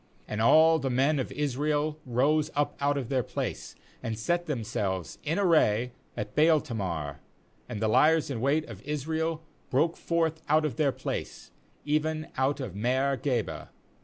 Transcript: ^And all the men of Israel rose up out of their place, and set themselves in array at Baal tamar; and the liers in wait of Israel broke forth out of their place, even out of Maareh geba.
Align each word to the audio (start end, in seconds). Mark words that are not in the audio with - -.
^And 0.27 0.43
all 0.43 0.79
the 0.79 0.89
men 0.89 1.19
of 1.19 1.31
Israel 1.31 1.99
rose 2.07 2.49
up 2.55 2.75
out 2.79 2.97
of 2.97 3.09
their 3.09 3.21
place, 3.21 3.75
and 4.01 4.17
set 4.17 4.47
themselves 4.47 5.19
in 5.23 5.37
array 5.37 5.91
at 6.17 6.35
Baal 6.35 6.59
tamar; 6.59 7.19
and 7.69 7.79
the 7.79 7.87
liers 7.87 8.31
in 8.31 8.41
wait 8.41 8.65
of 8.67 8.81
Israel 8.81 9.43
broke 9.69 9.95
forth 9.95 10.41
out 10.49 10.65
of 10.65 10.77
their 10.77 10.91
place, 10.91 11.51
even 11.85 12.29
out 12.35 12.59
of 12.59 12.73
Maareh 12.73 13.21
geba. 13.21 13.67